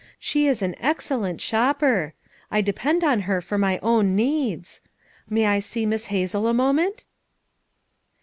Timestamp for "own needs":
3.83-4.81